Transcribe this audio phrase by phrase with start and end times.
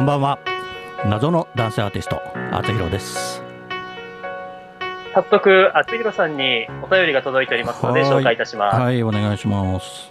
[0.00, 0.38] こんばんは。
[1.04, 3.42] 謎の男性アーティストあつひろです。
[5.12, 8.10] 早速、あつひろさんにお便りが届いておりますので、はい。
[8.10, 8.80] 紹介いたします。
[8.80, 10.10] はいお願いします。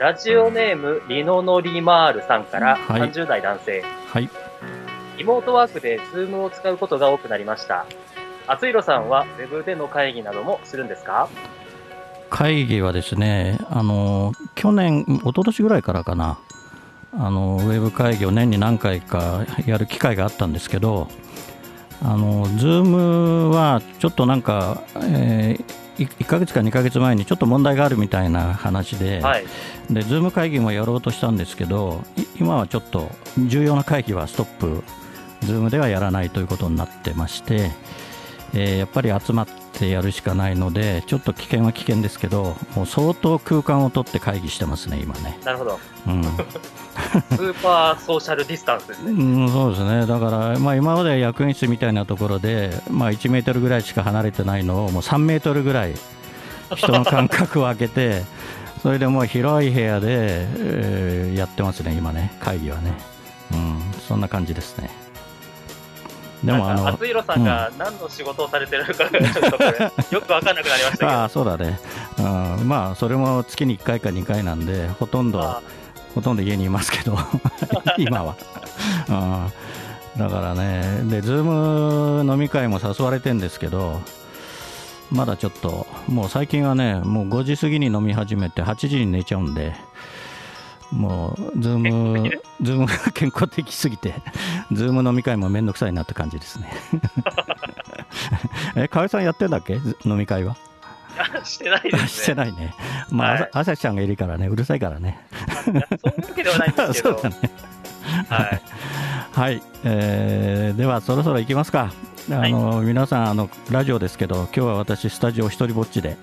[0.00, 3.02] ラジオネーム、リノノリマールさんから、はい。
[3.02, 3.84] 30代男性。
[4.08, 4.28] はい。
[5.16, 7.86] リモートワークで Zoom を使うことが多くなりました。
[8.48, 11.28] あつひろさんは、ウェブでの会議などもするんですか？
[12.30, 16.38] 会議はですねあの去年一昨年ぐらいからかな
[17.12, 21.08] あのウェブ会議を年に何回かやる機会があったんですけど
[22.02, 29.44] あの Zoom はちょっとなんか、えー、1ヶ月か2ヶ月前にちょっと問題があるみたいな話で、はい。
[29.90, 34.82] で Zoom 会議もやろうとしたんですけどい今はちょっと重要な会議はストップ
[35.42, 37.70] Zoom ではやらないということになってまして、
[38.54, 45.78] えーやっぱり集まってやるしかないのでちょっと危険は危険ですけどもう相当空間を取って会議してますね今ね、なるほど。
[46.06, 46.22] うん。
[47.30, 49.12] スーパーソーシャルディスタンスですね。
[49.12, 50.06] うん、そうですね。
[50.06, 55.94] だから、まあ、今までは役員室みたいなところで、まあ、1メートルぐらいしか離れてないのをもう3メートルぐらい
[56.74, 58.24] 人の間隔を空けて
[58.82, 62.92] それでもう広い部屋で、えーやってますね今ね会議はね、
[63.52, 64.90] うん、そんな感じですね
[66.44, 71.10] でもあのなんか、あつひろさんが何の仕事をされてるのかが、ちょっとこれ、 よくわかんなくなりましたけど。
[71.10, 71.78] ああそうだね、
[72.18, 72.22] う
[72.62, 75.62] ん、まあそれも月に1回か2回なんでほとんどあ
[76.14, 77.18] ほとんど家にいますけど。
[77.98, 78.36] 今は、
[79.08, 79.50] うん、
[80.18, 84.00] だからねで Zoom 飲み会も誘われてんですけど
[85.10, 89.74] まだちょっともう最近はねもう5時過ぎに飲み始めて8時に寝ちゃうんで
[90.92, 94.14] もう Zoom Zoom が健康的すぎて
[94.72, 96.72] Zoom 飲み会もめんどくさいなって感じですね。
[98.76, 99.78] え河合さんやってんだっけ？
[99.78, 100.56] ず飲み会は？
[101.44, 102.08] してないですね。
[102.08, 102.74] してないね。
[103.10, 103.40] まあ、はい。
[103.52, 104.46] 朝朝日ちゃんがいるからね。
[104.46, 105.20] うるさいからね。
[105.64, 105.82] そういうわ
[106.34, 107.20] けではないんですけ そど。
[108.28, 108.62] はい。
[109.32, 111.92] はい、えーではそろそろ行きますか。
[112.30, 116.16] あの、皆さんあのラジオですけど、今日は私スタジオ一人ぼっちで。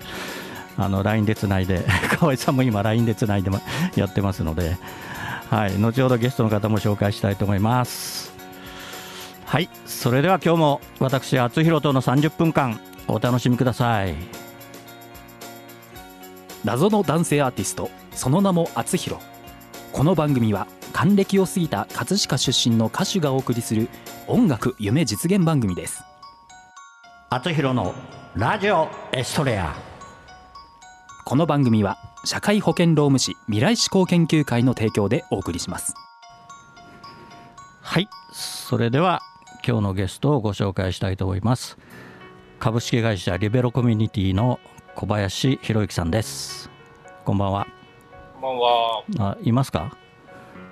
[0.80, 1.84] あの LINE でつないで
[2.20, 3.60] 河合さんも今 LINE でつないでま
[3.96, 4.76] やってますので、
[5.50, 8.32] はい、後ほどゲストの方も紹介したいと思います
[9.48, 12.78] はいそれでは今日も私厚弘との30分間
[13.08, 14.14] お楽しみください。
[16.66, 19.22] 謎の男性アーティストその名も厚弘。
[19.94, 23.88] この番組は還暦を過ぎた葛飾出身の歌手がお送りする
[24.26, 26.04] 音楽夢実現番組です。
[27.30, 27.94] 厚弘の
[28.34, 29.74] ラジオエストレア。
[31.24, 35.94] この番組は社会保険労務士未来志向研究会の提供でお送りします。
[37.80, 39.22] はいそれでは
[39.68, 41.76] 今日のゲストをご紹介したいと思います。
[42.58, 44.58] 株式会社リベロコミュニティの
[44.94, 46.70] 小林博之さんです。
[47.26, 47.66] こんばんは。
[48.32, 49.04] こんばんは。
[49.18, 49.94] あいますか？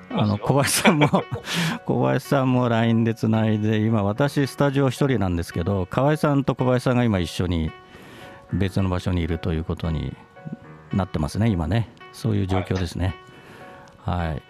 [0.09, 1.11] あの小林さんも
[1.85, 7.71] 小林さんも LINE でつないで今私スタジオ一人なんですけど河合さんと小林さんが今一緒に
[8.55, 10.17] 別の場所にいるということに
[10.95, 11.91] なってますね今ね。
[12.15, 13.15] そういう状況ですね。
[14.07, 14.43] はい、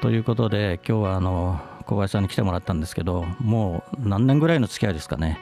[0.00, 5.40] ということで今日はあの小林さんに来てもらったんですけどもう何年ぐらいの付き合いですかね？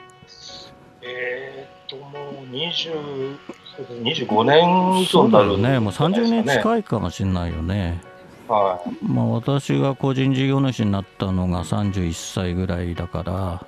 [1.01, 3.37] えーっと、もう20
[3.75, 5.79] そうです25年以そうになるよね。
[5.79, 6.57] もう30年い。
[6.57, 8.01] 近いかもしれないよね。
[8.47, 13.65] はまあ、私が個人事業主になったのが31歳ぐらいだから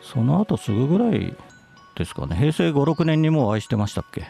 [0.00, 1.36] その後すぐぐらい
[1.94, 2.34] ですかね。
[2.34, 4.22] 平成56年にもうお会いしてましたっけ？
[4.22, 4.24] い。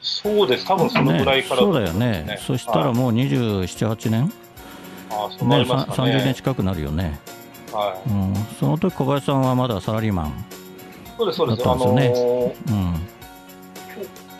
[0.00, 0.66] そうです。
[0.66, 2.38] 多分そのぐらいから、ね、そうだよね。
[2.44, 4.49] そしたらはいもう278年、あ
[5.28, 6.34] そうなねりますか30年ね。
[6.34, 7.20] 近くなるよね、
[7.72, 10.26] はうん、その時小林さんはまだサラリーマン。
[10.28, 10.32] い。
[11.18, 11.64] そうです、そうです。
[11.64, 12.94] だったあのんですー、うん。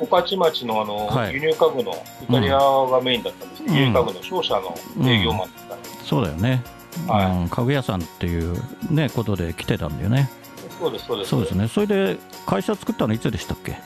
[0.01, 1.35] 御徒町のあの、はい。
[1.35, 1.93] 輸入家具の
[2.23, 3.81] イタリアがメインだったんですけど、うん。
[3.81, 4.75] 輸入家具の商社の
[5.09, 5.83] 営業マンでしたね。
[6.05, 6.63] そうだよね、
[7.07, 7.27] はい。
[7.27, 8.57] うん、家具屋さんっていう
[8.91, 10.31] ねことで来てたんだよね。
[10.79, 11.31] そうです、そうです。
[11.31, 11.69] そうですね。
[11.69, 13.77] それで会社作ったのいつでしたっけ？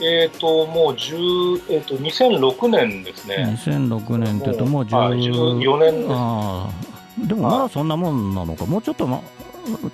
[0.00, 3.56] えーっと、もう10、えーっと、2006年ですね。
[3.64, 6.08] 2006年って言うともうはい10 14年です。
[6.10, 9.20] ああでもまだそんなもんなのか、もうちょっと、ま、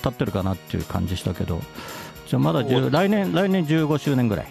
[0.02, 1.60] 経ってるかなっていう感じしたけど、
[2.26, 4.46] じゃあまだ10そう来年来年15周年ぐらい、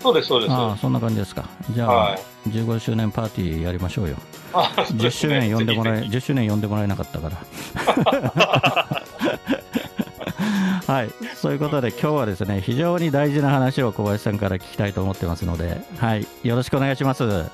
[0.00, 0.52] そうです、そうです。
[0.52, 2.20] ああそんな感じですか、じゃあ、はい。
[2.48, 4.16] 15周年パーティーやりましょうよ、
[4.54, 8.86] あ10周年呼んでもらえ、ぜひぜ10周年呼んでもらえなかったから。
[10.88, 17.24] はい、そういうことで今日はですね非常に大事な話を小林さんから聞きたいと思ってますので、はい、よろしくお願いします。
[17.24, 17.44] ひよ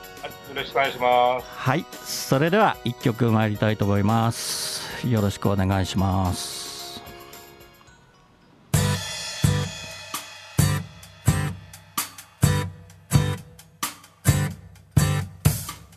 [0.55, 1.47] ろしくお願いします。
[1.49, 5.05] はい、それでは一曲参りたいと思います。
[5.09, 7.03] よろしくお願いします。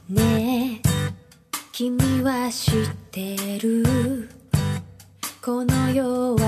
[0.10, 0.88] ねえ
[1.72, 4.28] 君は知ってる？
[5.40, 6.47] この世は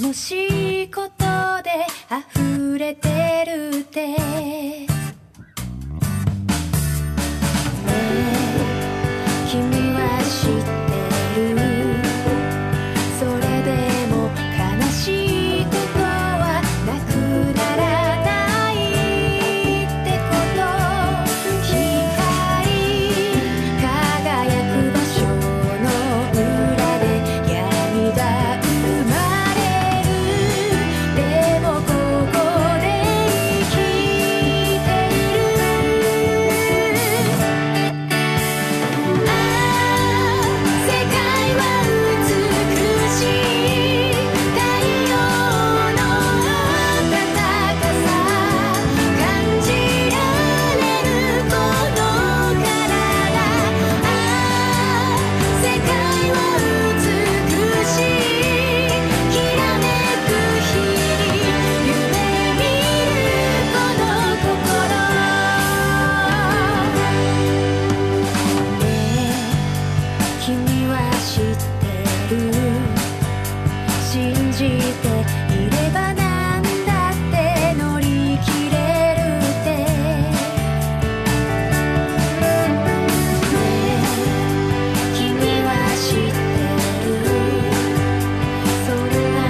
[0.00, 1.24] 楽しいこと
[1.62, 1.70] で
[2.10, 4.63] 溢れてるって
[74.54, 78.76] じていればなんだって乗り切れ
[79.16, 79.66] るって
[85.16, 85.26] 君
[85.64, 85.68] は
[85.98, 86.38] 知って
[86.94, 87.26] る
[88.86, 88.96] そん
[89.34, 89.42] な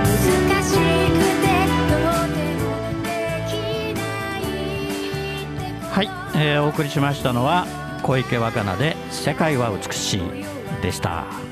[0.00, 1.44] 難しくて
[1.90, 1.92] と
[2.32, 2.64] ても
[3.04, 3.06] で
[3.48, 3.52] き
[3.94, 4.00] な
[4.38, 4.40] い
[5.44, 7.66] ってはい、えーお送りしましたのは
[8.02, 10.22] 小池若菜で「世界は美しい」
[10.80, 11.51] でした。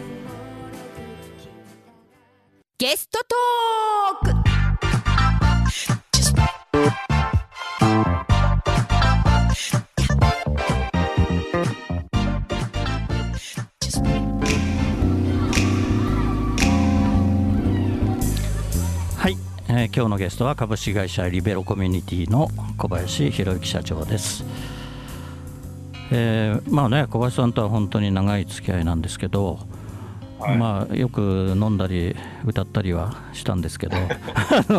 [19.72, 24.44] えー今日のゲストは株式会社リベロコミュニティの小林博之社長です。
[26.10, 29.60] えーまあね小林さんとは本当に長い付き合いなんですけど、
[30.40, 33.96] はいまあよく飲んだり歌ったりはしたんですけど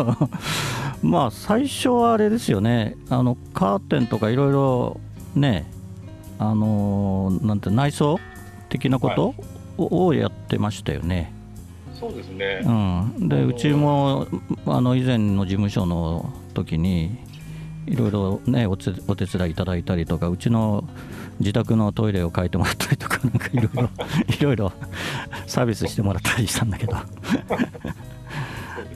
[1.00, 5.00] まあ最初はあれですよねあのカーテンとかいろいろ
[5.34, 5.64] ね
[6.38, 8.20] あのなんて内装
[8.68, 9.34] 的なこと
[9.78, 11.32] ををやってましたよね。
[12.02, 12.62] そうですね。
[12.64, 12.70] う
[13.22, 14.26] ん、でうちも
[14.66, 17.16] あの以前の事務所の時に
[17.86, 20.82] いろいろねおつお手伝いいただいたりとかうちの
[21.38, 23.82] 自宅のトイレを変えてもらったりとかなんかいろいろ
[24.40, 24.72] いろいろ
[25.46, 26.96] サービスしてもらったりしたんだけど。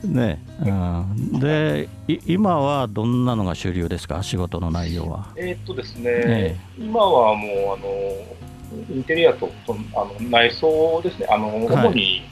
[0.05, 4.23] ね、うん、でい今はどんなのが主流ですか？
[4.25, 5.29] 仕事の内容は。
[5.37, 9.49] えーっとですね、え今はもうあのインテリアと
[9.95, 12.23] あの内装ですね、あの主に、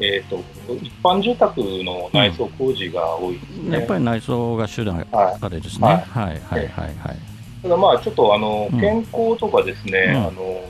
[0.00, 0.42] えーっと
[0.74, 3.78] 一般住宅の内装工事が多いですね。
[3.78, 7.16] やっぱり内装が主なはいあれですね、ははいい、はいはいはい。
[7.62, 8.80] ただまあちょっとあのうん。
[8.80, 10.16] 健康とかですね、うん。
[10.16, 10.62] あの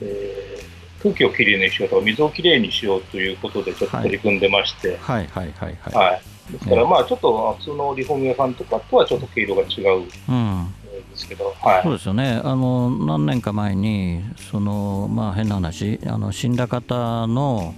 [0.00, 0.68] えー
[1.00, 5.94] 空気をきれいにしようとか水をきれいにしようということでちょっと取り組んでまして、はいはいはいはい。
[5.94, 6.52] はい。
[6.52, 10.02] ですからまあちょっと普通のリフォーム屋さんとかとはちょっと毛色が違うん。
[10.28, 10.74] うん
[11.12, 11.82] ですけど、はい。
[11.84, 12.40] そうですよね。
[12.42, 17.74] あの何年か前にその、まあ、変な話あの死んだ方の、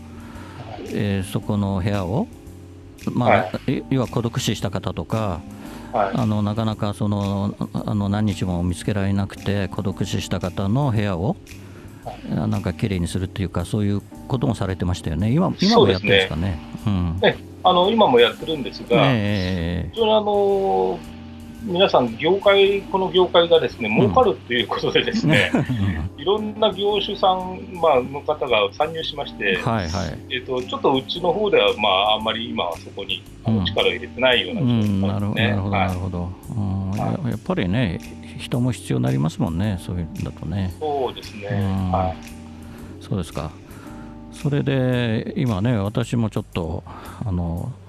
[0.92, 2.26] えーそこの部屋を、
[3.12, 3.85] まあはい。
[3.90, 5.40] 要は孤独死した方とか
[5.92, 6.11] はい。
[6.14, 11.37] あのなかなかそのあの何日も見つけられなくて孤独死した方の部屋を、
[12.37, 15.30] あなんか綺麗にするっていうかそういうこともされてましたよね。
[15.30, 16.59] 今今もやってるんですかね。
[16.87, 17.18] うん。
[17.20, 20.99] ねあの今もやってるんですが、ええ非常にあの
[21.62, 25.52] 皆さん、業界、この業界がですね儲かるということでですね、
[26.21, 30.35] いろんな業種さん、まあ、の方が参入しまして、はいはい。
[30.35, 33.23] えっとちょっとうちの方では、まあ、あんまり今はそこに
[33.67, 35.09] 力を入れてないような状況ですね。
[35.09, 37.31] なるほど、はないるほど、うんはや。
[37.31, 37.99] やっぱりね、
[38.39, 40.75] 人も必要になりますもんね、そういうんだとね。
[40.79, 42.41] そうですね、うんはい
[43.00, 43.50] そうですか。
[44.33, 46.85] それで、今ね、私もちょっと、
[47.27, 47.79] あの、し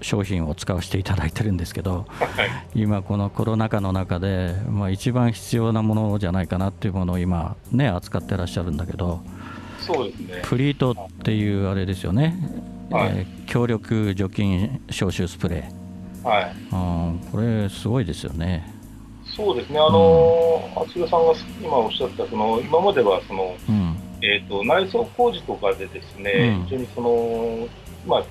[0.00, 2.50] 商品を使わせていただいてるんですけど、はい。
[2.74, 9.20] 今このコロナ禍の中で、まあ、一番必要なものじゃないかなっていうものを今ね扱ってらっしゃるんだけど
[9.80, 12.36] そうですね、フリートっていうあれですよね、
[12.90, 13.08] はい。
[13.08, 15.70] えー強力除菌消臭スプレ
[16.22, 18.74] はい、ー、うん、これすごいですよね。
[19.24, 21.32] そうですね、あの厚代さんが
[21.62, 23.96] 今おっしゃったその、今まではその、うん。
[24.20, 26.64] えー、と内装工事とかでですね、うん。
[26.64, 27.68] 非常にその、
[28.06, 28.24] まあ、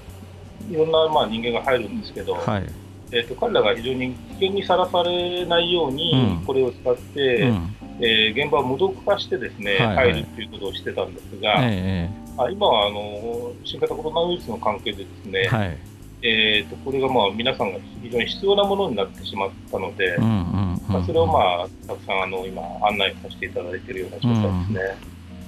[0.70, 2.66] いろんな、まあ、人間が入るんですけど、はい、
[3.12, 6.46] えー、と彼らが非常に危険にさらされないように、うん。
[6.46, 7.76] これを使って、うん。
[8.00, 9.96] えー現場を無毒化してですね、はい。
[9.96, 15.78] はい入るということをしてたんですが、えあ今はあの新型コロナウイルスの関係でですね、えはい。
[16.22, 20.82] えー、とこれがまあ皆さんが非常に必要なものになってしまったので、うんうんうん。
[20.88, 24.82] まあ、それをまあたくさんあの今案内させていただいているような状態で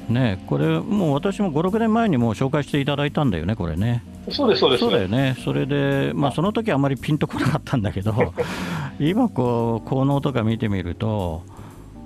[0.07, 0.29] すね。
[0.37, 4.81] ねこれもう私も56年前にもう紹介していただいたんだよねこれねそうですそうです。
[4.81, 5.35] そうだよね。
[5.43, 8.33] それでまあその時あまりピンとこなかったんだけど
[8.99, 11.43] 今こう効能とか見てみると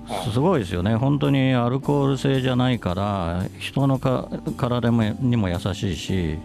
[0.08, 6.38] はいすごいですよね本当にアルコール性じゃないから人のか体もにも優しいし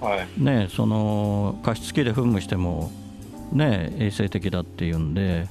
[0.00, 2.90] はいねその加湿器で噴霧しても
[3.52, 5.46] ね衛生的だっていうんで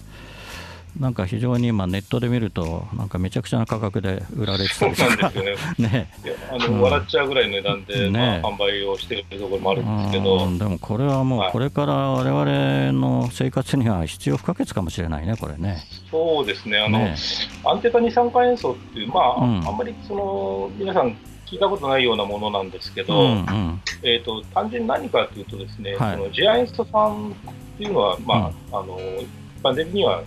[1.00, 5.24] なんか非常に今ネットで見るとなんかめちゃくちゃな価格で売られてそうたりとか。
[5.24, 5.90] なんですよね。
[5.90, 6.10] ね。
[6.52, 6.82] あのうん。
[6.82, 10.58] 笑っちゃうぐらいの値段で、ねまあ、販売をしているところもあるんですけど、うん。
[10.58, 11.52] でもこれはもうはい。
[11.52, 15.84] これから我々の生活には必要不可欠かもしれないねこれね。
[16.10, 17.16] そうですね、あのね。
[17.64, 19.68] アンテカ二酸化塩素っていう、まあ、うん。
[19.68, 23.82] あんまりその皆さん聞いたことないようなものなんですけど、うんうん。
[24.04, 26.18] えー、と単純に何かというとですね、はい。
[26.18, 30.24] そのジア塩素酸っていうのは、まああの一般的には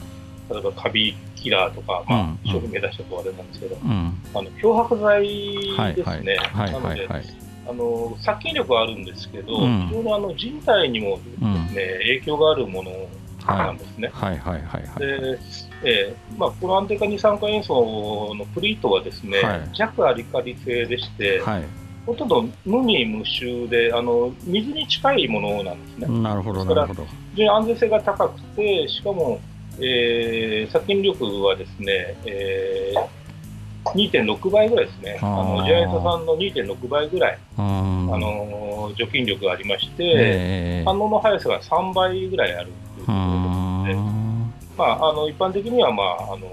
[0.50, 4.14] 例えばカビキラーとか、まあうん商品名出したとあれなんですけど、うん。
[4.34, 5.24] あの漂白剤
[5.76, 6.36] はいですね。
[6.36, 7.08] はいなので、
[7.68, 9.88] あの殺菌力はあるんですけど、うん。
[9.88, 11.22] 非常にあの人体にもで
[11.68, 12.90] すね、影響があるもの
[13.46, 14.10] なんですね。
[14.12, 14.98] はいはいはいはい。
[14.98, 15.38] で
[15.82, 19.70] えーまあ、この安定化二酸化塩素のプリートはですね、はい。
[19.72, 21.64] 弱アリカリ性でして、はい。
[22.06, 26.22] ほとんど無味無臭であの水に近いものなんですね。
[26.22, 27.06] なるほどなるほど。
[27.34, 29.40] 非常に安全性が高くて、しかも、
[29.82, 33.20] えー殺菌力はですね、えー
[33.94, 38.14] 2.6倍ぐらいですね、あのジャイアントさんの2.6倍ぐらい、うん。
[38.14, 44.52] あの除菌力がありまして、ええ反応の速さが3倍ぐらいあるということうで、ん。
[44.76, 46.46] まあ、あの一般的には、まあ、あの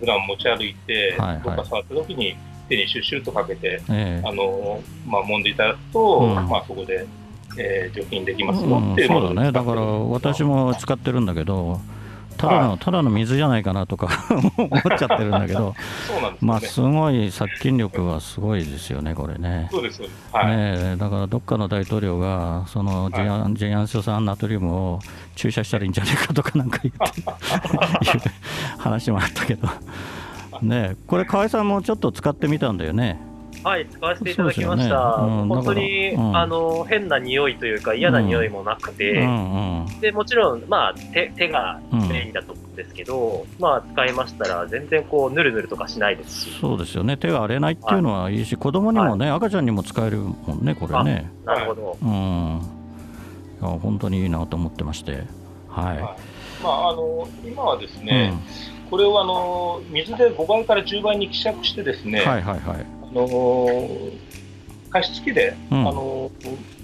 [0.00, 1.42] 普段持ち歩いて、はいはい。
[1.42, 2.36] どっか触った時に
[2.68, 4.26] 手にシュッシュッとかけて、ええ。
[4.26, 6.34] あのまあ、揉んでいただくと、うん。
[6.48, 7.06] まあ、そこで、
[7.58, 9.52] えー除菌できますようんっていうものそうだね。
[9.52, 11.80] だから私も使ってるんだけど
[12.42, 15.76] ただのただの水じゃないかなとか 思っちゃってるんだけど
[16.08, 16.40] そうなんですよね。
[16.40, 19.68] まあすごい殺菌力はすごいですよねこれね。
[19.70, 20.18] そうです、そうです。
[20.32, 20.46] はい。
[20.48, 20.54] ね
[20.94, 25.00] えだからどっかの大統領がそのジェアンジェアンス酸ナトリウムを
[25.36, 28.30] 注射したらいいんじゃないかとかなんか言って
[28.78, 29.68] 話もあったけど、
[30.62, 33.31] ねえこれ河合さんもちょっと使ってみたんだよね。
[33.64, 34.94] はい、使わせていただきました。
[35.22, 35.26] ね。
[35.26, 36.36] うん本当に、うん。
[36.36, 47.16] あの、変な匂いというか嫌な匂いもなくて、うんうんで、もちろん、まあ、手、手がメインだと思うんですけど、まあ、使いましたら、全然こう、ぬるぬるとかしないですし、そうですよね。
[47.16, 51.30] 手が荒れないっていうのはいいし子供にもね、赤ちゃんにも使えるもんねこれね。
[51.44, 51.98] なるほど。
[52.02, 52.60] うん。
[53.60, 55.22] いや本当にいいなと思ってまして。
[55.68, 55.98] ははい。
[56.62, 58.32] まあ、あの今はですい、ね、
[58.90, 63.01] これをあの水で5倍から10倍に希釈してですね、うん、はいはいはい。
[63.14, 63.88] あの
[64.90, 66.30] 加湿器で、うんあの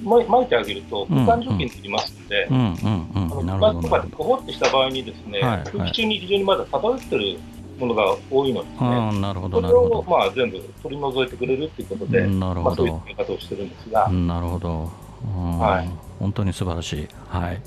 [0.02, 4.00] ま巻いてあげるとうん空間除菌できますので、うんうんあうんなのとか。
[4.00, 7.38] でポコってした場合にですね、はいはい空気中に非常にまだ漂ってる
[7.78, 12.28] ものが多いのですね、うんなるほそれどなるほをまあ全部取り除いてくれるっていうことで、ど。
[12.28, 13.10] なるまあ、ほどそういう使。
[13.10, 14.90] い方をしてるんですが、なるほど。
[15.36, 17.08] うんはい本当に素晴らしい。
[17.28, 17.60] はい。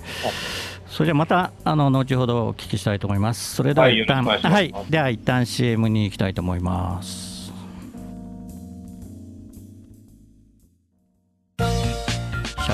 [0.87, 3.55] それではまたあの後ほどお聞きしたいと思います。
[3.55, 7.30] それでははい一旦、よろしくお願いはい、では一旦 CM に行きたいと思います。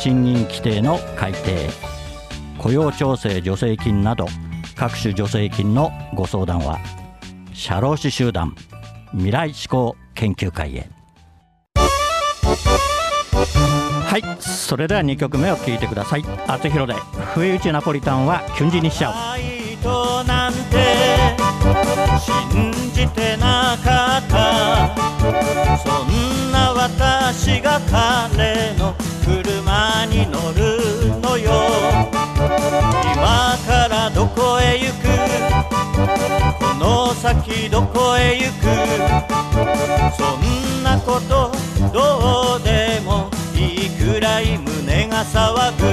[0.00, 1.68] 賃金規定の改定
[2.56, 4.26] 雇用調整助成金など
[4.74, 6.78] 各種助成金のご相談は
[7.52, 8.56] 社労士集団
[9.12, 10.88] 未来志向研究会へ。
[12.42, 16.94] はいそれでは2曲目を聴いてください「あつひろで
[17.34, 19.14] 不意打ちナポリタンはキュンジにしちゃう」
[20.26, 21.36] なんて
[22.18, 25.10] 信じてなかった。
[25.20, 28.94] そんな私が彼の
[30.00, 31.50] 車に乗るのよ。
[33.14, 35.08] 今からどこへ行く？
[36.58, 38.64] この先どこへ行く？
[40.16, 41.52] そんなこと
[41.92, 45.86] どうでもいいくらい胸が騒ぐ。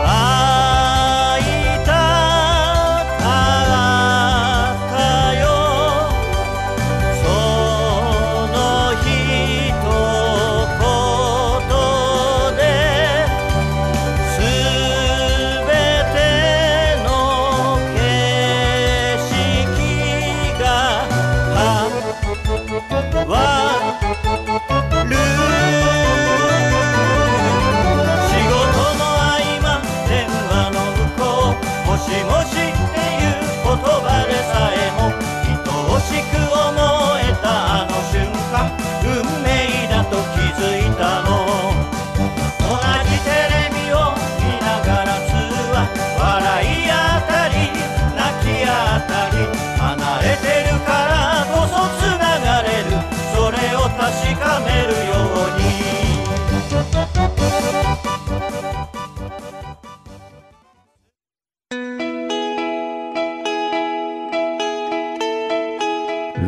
[0.00, 0.87] ああ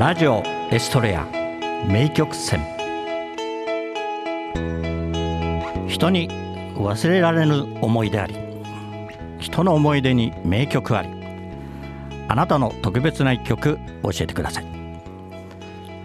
[0.01, 1.27] ラジオエストレア
[1.87, 2.61] 名曲選
[5.89, 6.31] 人に
[6.75, 8.35] 忘れられぬ思い出あり
[9.41, 11.11] 人の思い出に名曲あり
[12.29, 14.65] あなたの特別な一曲教えてください。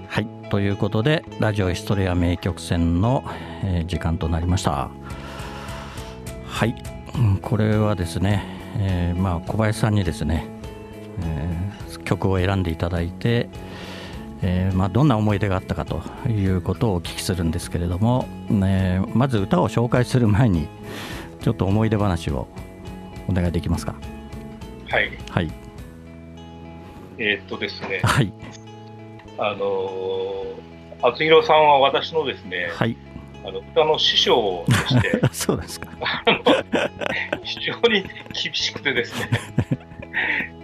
[0.10, 3.24] はいということでラジオエストレア名曲選の、
[3.88, 4.90] 時間となりました。
[6.46, 6.76] はい
[7.42, 8.44] これはですね、
[8.78, 10.46] えーまあ、小林さんにですね、
[11.22, 11.56] えー
[12.06, 13.50] 曲を選んでいただいて、
[14.48, 20.68] えーまあ、どんな思い出があったかということをお聞きするんですけれども、ね、まず歌を紹介する前に
[21.42, 22.48] ちょっと思い出話を
[23.28, 23.96] お願いできますか？
[24.90, 25.10] はい。
[25.32, 25.52] はい。
[27.18, 28.32] えーっとですね、はい。
[29.40, 32.96] あのー、厚弘さんは私のですね、はい。
[33.44, 35.90] あの歌の師匠でして、 そうですか。
[37.44, 38.04] 非常に
[38.44, 39.30] 厳しくてですね、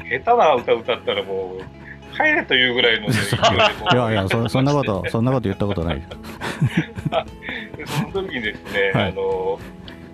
[0.24, 1.81] 下手な歌歌ったらもう、
[2.16, 6.04] 帰れというぐらいの、ね、勢いやいやそそんなことそんなこと言ったことない。
[7.78, 9.10] で その時にですね、はい。
[9.10, 9.60] あの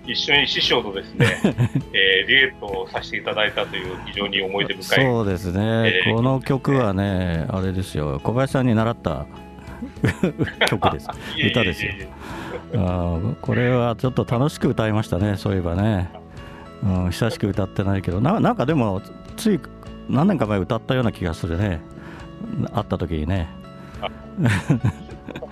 [0.06, 1.26] 一緒に師匠とですね、
[1.92, 5.04] えー、デュエットをさせていただいたという非常に思い出深い。
[5.04, 8.20] そうですね、えーこの曲はねあれですよ。
[8.22, 9.26] 小林さんに習った。
[10.66, 11.08] 曲です。
[11.50, 11.92] 歌ですよ。
[12.74, 16.10] あーこれはちょっと楽しく歌いましたねそういえばね、
[16.82, 18.20] うん、久しく歌ってないけど。
[18.20, 19.02] ななんかでも
[19.36, 19.60] つい
[20.08, 21.80] 何年か前歌ったような気がするね。
[22.74, 23.48] 会った時にね。
[24.38, 24.48] な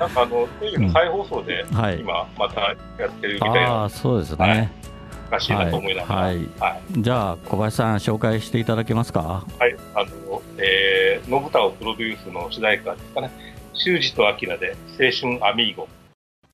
[0.06, 2.00] んかあのテレビの再放送で、はい。
[2.00, 2.74] 今またや
[3.08, 3.84] ってるみたいあな。
[3.84, 4.50] あそうですはい。
[4.58, 4.72] ね、
[5.28, 6.42] おかしいなと思いながら、ははい。
[6.42, 6.48] い。
[6.96, 9.44] じゃあ小林さん紹介していただけますか？
[9.58, 13.30] はい、あの、えー、信太をプロデュースの主題歌ですかね、
[13.74, 15.88] 修二と明で青春アミーゴ。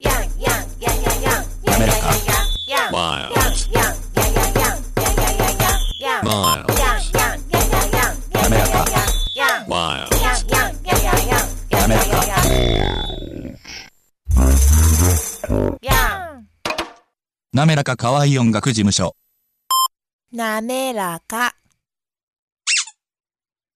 [0.03, 1.99] 滑らか
[6.25, 6.82] 滑
[17.55, 19.15] なめらか可愛い音楽事務所。
[20.33, 21.55] なめらか。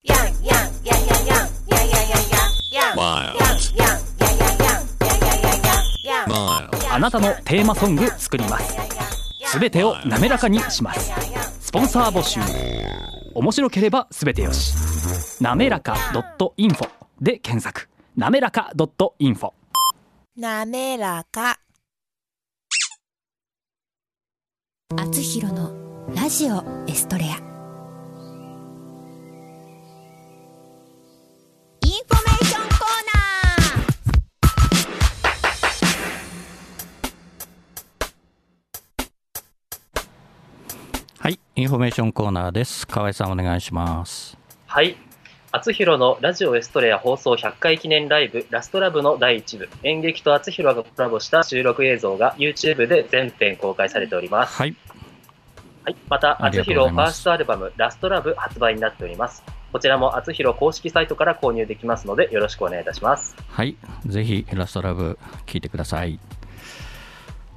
[0.01, 2.25] やんやんやんやんやんやんやんやん
[2.73, 3.65] やんやんやんやんや
[5.59, 8.75] んやんやんあなたのテーマソング作ります
[9.45, 11.11] すべてを滑らかにします
[11.59, 12.39] スポンサー募集
[13.35, 14.73] 面白ければすべてよし
[15.39, 15.93] なめらか
[16.57, 16.89] .info
[17.21, 18.71] で検索なめらか
[19.19, 19.51] .info
[20.35, 21.59] なめらか。
[25.21, 25.73] ひろの
[26.15, 27.27] ラジオエストレア。
[27.27, 42.87] インフォメーションコーナーはいインフォメーションコーナーです。
[42.87, 44.37] 河合さんお願いします。
[44.67, 44.95] はい。
[45.51, 54.55] 厚弘のラジオエストレア放送100回記念ライブラストラブの第1部演劇と厚弘がコラボした収録映像が YouTube で全編公開されております。
[54.55, 54.75] はい
[55.85, 55.95] はい。
[56.09, 59.41] また、厚弘ファーストアルバムラストラブ発売になっております。
[59.71, 63.37] こちらも厚弘公式サイトから購入できますのでよろしくお願いいたします。
[63.47, 66.19] はい、ぜひラストラブ聞いてください。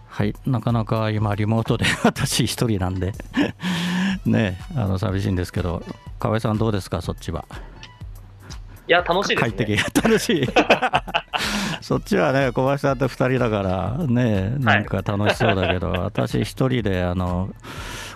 [0.06, 3.14] はい、なかなか今リモートで 私一人なんで
[4.26, 5.82] ねあの寂しいんですけど、
[6.20, 7.44] 河合さんどうですかそっちは？
[8.90, 9.50] いや、楽しいですね。
[9.50, 10.48] 快適 楽しい。
[11.80, 17.50] そっちはね小林さんと二人だからねなんか楽しそうだけど、 私一人であの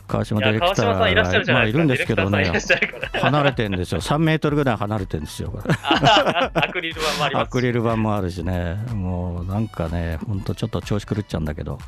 [0.09, 2.15] 川島ディレクタ川島さんいらっしゃるーがまあいじゃないですか。
[2.17, 3.21] るんですけどね。
[3.21, 5.53] 離れてんですよ3メートルぐらい離れてるんですよ
[6.55, 7.49] アクリル板もありますし。
[7.49, 11.79] アクリル板もあるしね、もうなんかね、ほんとちょっと調子狂っちゃうんだけど。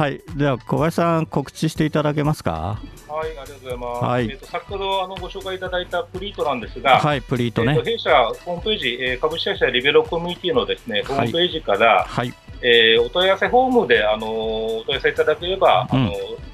[0.00, 2.80] はい、では小林さん、告知していただけますか？
[3.06, 4.04] はい、ありがとうございます。
[4.04, 4.30] はい。
[4.30, 7.74] えっ、と、先ほどあのご紹介いただいたプリートなんですが、はい、プリートね。
[7.74, 7.84] えーと。
[7.84, 8.10] 弊社
[8.46, 12.32] ホームページ、えー株式会社リベロコミュニティのですね、ホームページから、はい、
[12.62, 15.98] えーお問い合わせフォームで、あのーお問い合わせいただければ、うん。
[15.98, 16.12] あの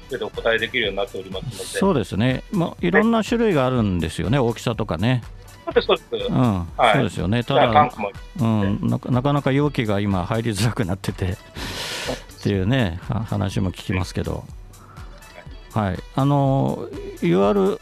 [0.09, 5.23] でお答えできるようになっておりますので、そうですね、まあ、いろんな種類があるんですよね、大きさとかね。
[5.63, 6.29] そうです、そうです。
[6.29, 6.93] うん、はい。
[6.95, 7.45] そうですよね。
[7.45, 7.91] ただ、
[8.41, 11.37] うん、なかなか容器が今入りづらくなってて
[12.47, 14.45] っていうね、は話も聞きますけど。
[15.73, 16.87] はい、あの
[17.19, 17.77] URL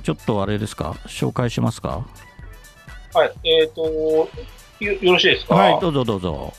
[0.00, 2.04] ちょっとあれですか、紹介しますか？
[3.14, 4.28] はい、えっ、と
[4.80, 5.54] よ、よろしいですか？
[5.54, 6.52] はい、どうぞどうぞ。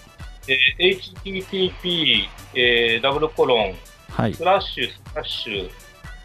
[0.47, 3.73] えー http、えーダブルコロン、
[4.11, 5.69] はい、スラッシュスラッシュ、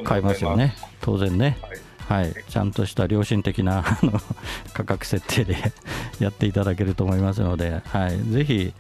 [0.05, 1.59] 買いますよね、当然ね。
[1.63, 3.85] はいはい、ちゃんとした良心的な
[4.73, 5.57] 価格設定で
[6.19, 8.73] やっていただけると思いますので、はい、ぜひ、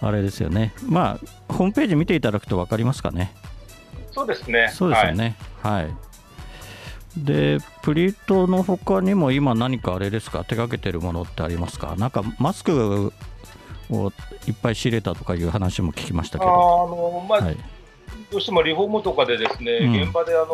[0.00, 3.34] あれですよね、まあ、ホームページ見ていただくと分かりますかね。
[4.12, 4.70] そうですね。
[4.72, 5.36] そうですよね。
[5.62, 5.94] はい。
[7.16, 11.94] で、プリートの他にも今何かあれですか、手掛けてるものってありますか？
[11.96, 13.12] なんかマスク
[13.90, 14.12] を
[14.48, 16.54] いっぱい仕入れたとかいう話も聞きましたけはい。
[16.54, 16.62] あど。
[16.88, 17.56] の、まあ、はい。
[18.30, 20.46] どうしてもリフォームとかでですね、うん現場であの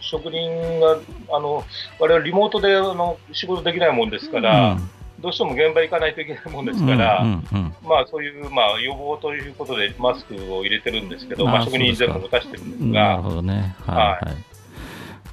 [0.00, 0.98] 職人が
[1.30, 1.64] あの
[1.98, 4.76] 我々リモートであの仕事できないもんですから、
[5.20, 13.74] どうしても現場行かないといけないもんですから、うんうんうんまあそういうまあ予防ということでマスクを入れてるんですけど、あーまあ職人全部持たしてるんですなるが、ほどね。
[13.86, 14.18] はい、はは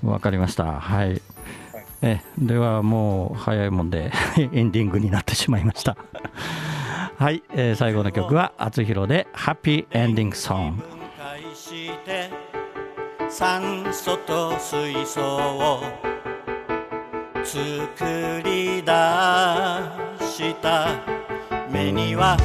[0.03, 0.05] い。
[0.07, 0.65] わ、かりました。
[0.79, 1.21] はい。
[2.01, 4.11] え、ではもう早いもんで
[4.53, 5.95] エンディングになってしまいました。
[7.17, 11.00] はい、えー最後の曲はあつひろでハッピーエンディングソング。
[12.11, 12.29] て
[13.29, 15.81] 酸素と水素を
[17.43, 18.91] 作り出
[20.19, 20.89] した。
[21.69, 22.35] 目には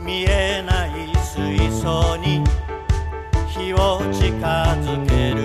[0.00, 2.42] 見えない水素に
[3.46, 4.32] 火を近
[4.80, 5.43] づける。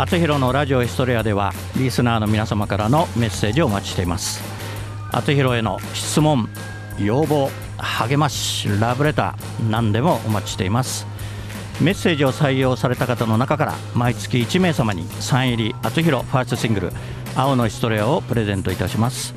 [0.00, 4.40] あつひろのラジオエストレアではリスナーの皆様からのメッセージをお待ちしています。
[5.10, 6.48] あつひろへの質問
[7.00, 11.04] 要望励ましラブレター何でもお待ちしています。
[11.80, 16.92] メッセージを採用された方の中から毎月1名様にサイン入りあつひろファーストシングル
[17.34, 19.34] 「青のエストレア」をプレゼントいたします。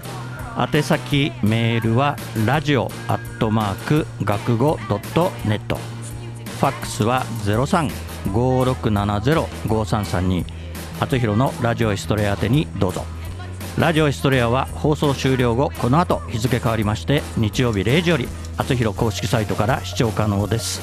[0.74, 5.76] 宛先メールはラジオアットマーク学語 .net
[6.60, 10.46] ファックスは03 5670-5332
[11.00, 13.04] 初弘のラジオエストレア宛にどうぞ。
[13.78, 20.82] ラジオエストレアは放送終了後この後日付変わりまして日曜日0時より厚弘公式サイトから視聴可能です。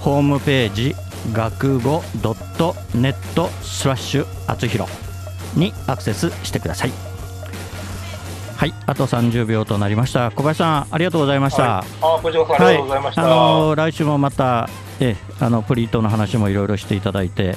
[0.00, 0.94] ホームページ
[1.32, 4.90] 学語 .net スラッシュ厚弘
[5.54, 6.92] にアクセスしてください。
[8.56, 10.30] はいあと30秒となりました。
[10.30, 14.68] 小林さんありがとうございました、はい、あこちらこそありがとうございました、はい、あのー、来週もまた
[15.00, 17.56] えあのプリートの話もいろいろしていただいて、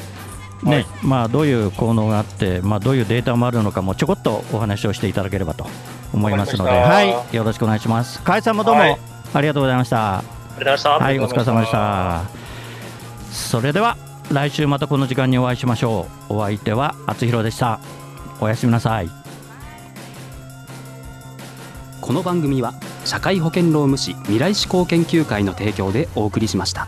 [0.63, 5.67] ねはいまあ、どういう効能があって、まあ、どういうデータもあるのかもちょこっとお話をしていただければと
[6.13, 8.21] 思いますので、はい、よろしくお願いします。
[8.23, 8.97] 甲斐さんもどうも、はい
[9.33, 10.19] ありがとうございました。
[10.19, 10.89] ありがとうございました。
[10.91, 12.23] はい、お疲れ様でした。
[13.33, 13.97] それでは
[14.31, 16.35] 来週またこの時間にお会いしましょう。
[16.35, 17.81] お相手はあつひろでした。
[18.39, 19.25] おやすみなさい。
[22.05, 26.87] この番組は社会保険労務士未来志向研究会の提供でお送りしました